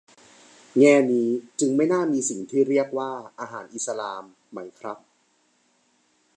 [0.79, 1.29] แง่นี้
[1.59, 4.97] จึงไม่น่ามีสิ่งที่เรียกว่า "อาหารอิสลาม" ไหมครับ